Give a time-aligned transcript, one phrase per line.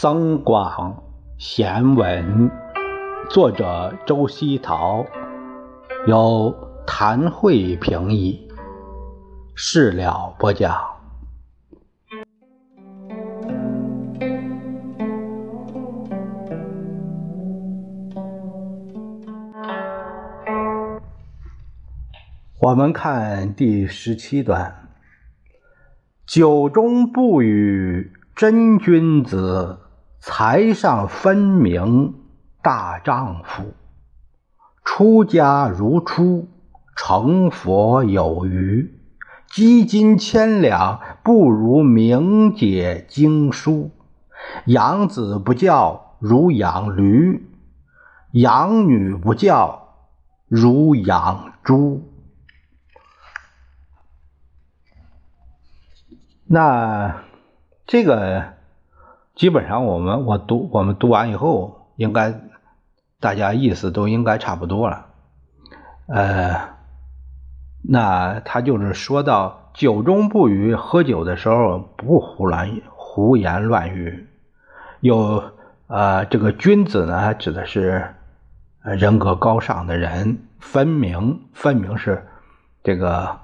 [0.00, 1.02] 增广
[1.36, 2.50] 贤文，
[3.28, 5.04] 作者周希陶，
[6.06, 6.54] 由
[6.86, 8.48] 谭慧评译，
[9.54, 10.74] 事了播讲。
[22.62, 24.88] 我们看第十七段，
[26.24, 29.80] 酒中不语真君子。
[30.22, 32.14] 财上分明
[32.60, 33.72] 大丈夫，
[34.84, 36.46] 出家如初，
[36.94, 39.00] 成佛有余。
[39.46, 43.92] 积金千两，不如明解经书。
[44.66, 47.40] 养子不教，如养驴；
[48.32, 49.96] 养女不教，
[50.48, 52.06] 如养猪。
[56.44, 57.22] 那
[57.86, 58.59] 这个。
[59.40, 62.42] 基本上，我们我读我们读完以后，应该
[63.20, 65.06] 大家意思都应该差不多了。
[66.08, 66.60] 呃，
[67.80, 74.28] 那他就是说到酒中不语，喝酒的时候不胡乱胡言乱语。
[75.00, 75.42] 有
[75.86, 78.14] 呃，这个君子呢，指的是
[78.82, 82.28] 人格高尚的人，分明分明是
[82.82, 83.38] 这个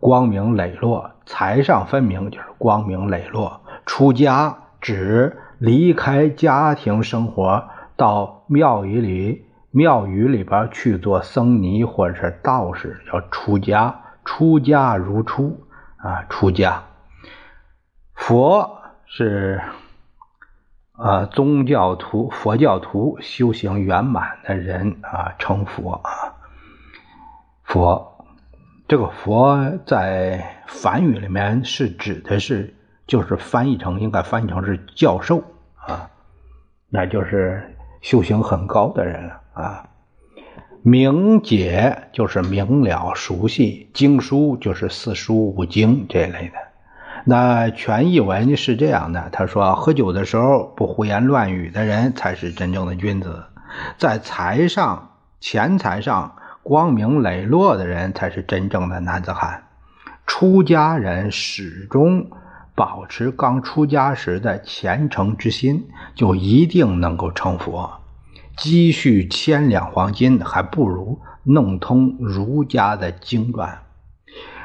[0.00, 3.60] 光明磊落，财上分明就是光明磊落。
[3.86, 14.00] 出家指离开家庭生活，到庙宇里、庙宇里边去做僧尼或者是道士，叫出家。
[14.24, 16.84] 出家如初啊，出家。
[18.14, 19.60] 佛是
[20.92, 26.34] 啊，宗教徒、佛教徒修行圆满的人啊，成佛啊。
[27.62, 28.26] 佛
[28.88, 32.74] 这个佛在梵语里面是指的是。
[33.06, 35.42] 就是翻译成应该翻译成是教授
[35.74, 36.08] 啊，
[36.88, 39.88] 那就是修行很高的人了啊。
[40.82, 46.54] 明解就是明了熟悉经书，就是四书五经这类的。
[47.24, 53.44] 那全译文是这样的：他说，喝酒的时候不胡言乱语的人才是真正的君子，
[53.98, 55.10] 在财上、
[55.40, 59.64] 钱财上光明磊落的人才是真正的男子汉。
[60.26, 62.30] 出家人始终。
[62.74, 68.00] 保持刚出家时的虔诚之心，就一定能够成佛。
[68.56, 73.82] 积蓄千两黄金，还不如弄通儒家的经传。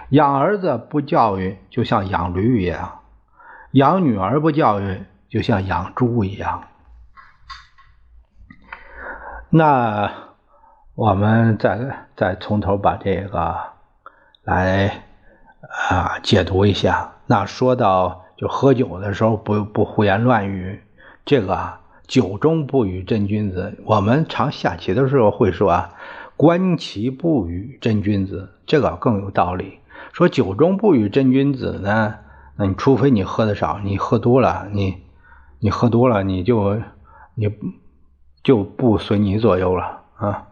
[0.10, 3.02] 养儿子不教育，就像养驴一样；
[3.72, 6.64] 养女儿不教育，就像养猪一样。
[9.52, 10.12] 那
[10.96, 13.56] 我们再再从头把这个
[14.44, 15.04] 来
[15.90, 17.14] 啊解读一下。
[17.32, 20.82] 那说到就喝酒的时候不不胡言乱语，
[21.26, 23.78] 这个啊酒中不语真君子。
[23.86, 25.92] 我们常下棋的时候会说啊，
[26.36, 29.78] 观棋不语真君子，这个更有道理。
[30.12, 32.16] 说酒中不语真君子呢，
[32.56, 35.04] 那你除非你喝的少，你喝多了，你
[35.60, 36.82] 你喝多了你就
[37.36, 37.48] 你
[38.42, 40.48] 就不随你左右了啊。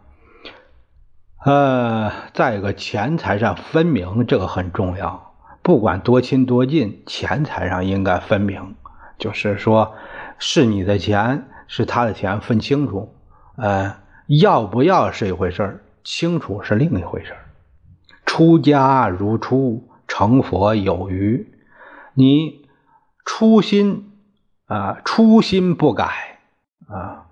[1.44, 5.27] 呃，再一个钱财上分明，这个很重要。
[5.68, 8.74] 不管多亲多近，钱财上应该分明，
[9.18, 9.94] 就是说，
[10.38, 13.14] 是你的钱，是他的钱，分清楚。
[13.56, 13.94] 呃，
[14.28, 17.40] 要不要是一回事儿清楚是另一回事儿
[18.24, 21.46] 出家如初，成佛有余。
[22.14, 22.66] 你
[23.26, 24.10] 初心
[24.68, 26.38] 啊，初心不改
[26.88, 27.26] 啊，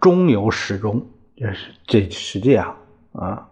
[0.00, 1.06] 终有始终，
[1.36, 2.78] 这是这是这样
[3.12, 3.47] 啊。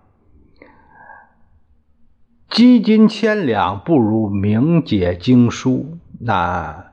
[2.48, 6.92] 积金千两不如明解经书，那，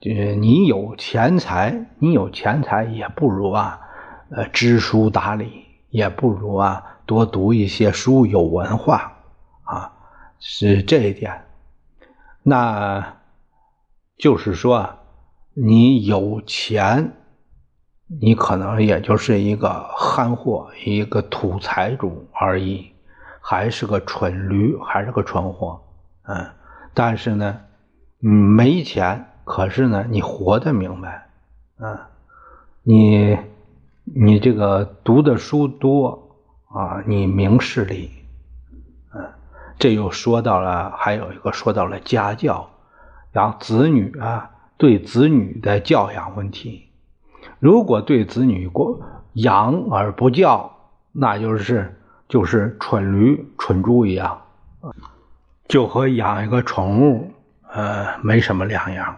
[0.00, 3.80] 就你有钱财，你有钱财也不如啊，
[4.30, 9.14] 呃，知书达理也不如啊，多读一些书，有文化
[9.62, 9.92] 啊，
[10.38, 11.46] 是这一点。
[12.42, 13.16] 那，
[14.18, 14.98] 就是说，
[15.54, 17.14] 你有钱，
[18.20, 22.91] 你可能也就是一个憨货，一个土财主而已。
[23.44, 25.82] 还是个蠢驴，还是个蠢货，
[26.28, 26.46] 嗯，
[26.94, 27.58] 但是呢，
[28.20, 31.28] 没钱，可是呢，你活得明白，
[31.78, 31.98] 嗯，
[32.84, 33.36] 你
[34.04, 36.36] 你这个读的书多
[36.68, 38.12] 啊，你明事理，
[39.12, 39.28] 嗯，
[39.76, 42.70] 这又说到了，还有一个说到了家教，
[43.32, 46.88] 养子女啊，对子女的教养问题，
[47.58, 49.00] 如果对子女过
[49.32, 50.70] 养而不教，
[51.10, 51.98] 那就是。
[52.32, 54.40] 就是蠢驴、蠢猪一样，
[55.68, 57.30] 就和养一个宠物，
[57.68, 59.14] 呃，没什么两样。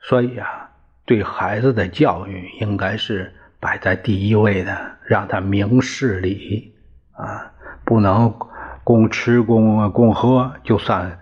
[0.00, 0.68] 所以啊，
[1.04, 6.74] 对孩子的教育应该是摆在第一位的，让他明事理
[7.12, 7.52] 啊，
[7.84, 8.34] 不能
[8.82, 11.16] 供吃供供喝就算，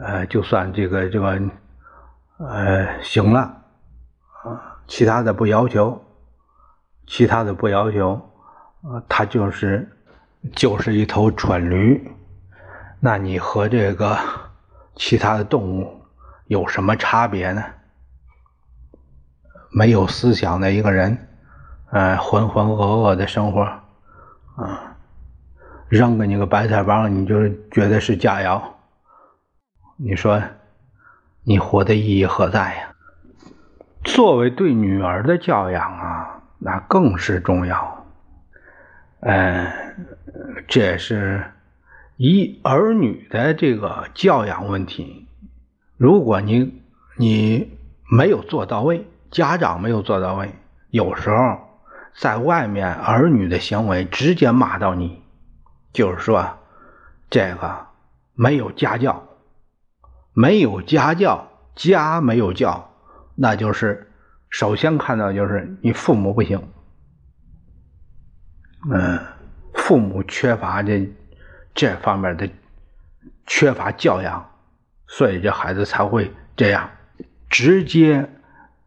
[0.00, 1.36] 呃，就算这个这个，
[2.38, 3.40] 呃，行了
[4.44, 6.00] 啊，其他的不要求，
[7.08, 8.12] 其他的不要求，
[8.82, 9.90] 啊，他就是
[10.52, 12.12] 就是一头蠢驴，
[13.00, 14.18] 那你和这个
[14.94, 16.02] 其他的动物
[16.46, 17.64] 有什么差别呢？
[19.70, 21.28] 没有思想的一个人，
[21.90, 24.96] 呃，浑浑噩噩的生活，啊，
[25.88, 28.62] 扔给你个白菜帮，你就觉得是佳肴，
[29.96, 30.40] 你说
[31.42, 32.94] 你活的意义何在呀？
[34.04, 38.03] 作为对女儿的教养啊，那更是重要，
[39.24, 39.72] 嗯，
[40.68, 41.44] 这也是
[42.16, 45.26] 一儿女的这个教养问题，
[45.96, 46.82] 如果你
[47.16, 47.76] 你
[48.10, 49.06] 没有做到位。
[49.30, 50.52] 家长没有做到位，
[50.90, 51.58] 有时候
[52.14, 55.24] 在外面儿女的行为直接骂到你，
[55.92, 56.48] 就是说
[57.28, 57.86] 这个
[58.34, 59.26] 没有家教，
[60.32, 62.92] 没有家教，家没有教，
[63.34, 64.08] 那就是
[64.50, 66.62] 首先看到就是你父母不行，
[68.90, 69.20] 嗯，
[69.74, 71.08] 父母缺乏这
[71.74, 72.48] 这方面的
[73.46, 74.50] 缺乏教养，
[75.06, 76.90] 所以这孩子才会这样
[77.48, 78.28] 直接。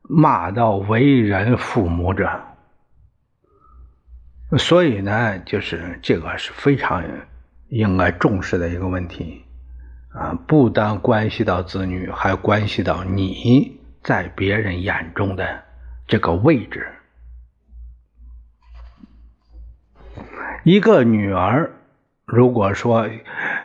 [0.10, 2.32] 骂到为人父母者，
[4.58, 7.04] 所以呢，就是这个是非常
[7.68, 9.44] 应该重视的一个问题
[10.14, 10.34] 啊！
[10.48, 15.62] 不但关系到子女，还关系到你在别人眼中的
[16.08, 16.88] 这个位置。
[20.68, 21.72] 一个女儿，
[22.26, 23.08] 如果说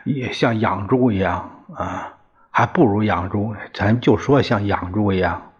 [0.05, 2.13] 也像养猪一样啊，
[2.49, 5.51] 还不如养猪，咱就说像养猪一样。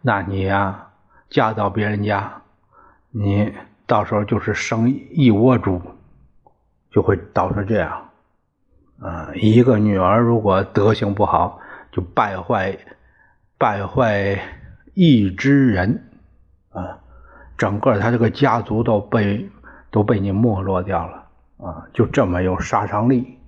[0.00, 0.86] 那你呀，
[1.28, 2.40] 嫁到别人家，
[3.10, 3.52] 你
[3.86, 5.78] 到时候就是生一窝猪，
[6.90, 8.08] 就会导致这样。
[8.98, 11.60] 啊，一个女儿如果德行不好，
[11.92, 12.78] 就败坏
[13.58, 14.40] 败坏
[14.94, 16.02] 一支人，
[16.70, 16.96] 啊，
[17.58, 19.50] 整个他这个家族都被
[19.92, 21.24] 都被你没落掉了，
[21.64, 23.38] 啊，就这么有杀伤力。